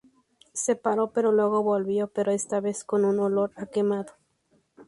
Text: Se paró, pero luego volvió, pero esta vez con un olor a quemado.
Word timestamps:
Se 0.55 0.75
paró, 0.75 1.11
pero 1.13 1.31
luego 1.31 1.61
volvió, 1.61 2.07
pero 2.07 2.31
esta 2.31 2.59
vez 2.59 2.83
con 2.83 3.05
un 3.05 3.19
olor 3.19 3.51
a 3.55 3.67
quemado. 3.67 4.13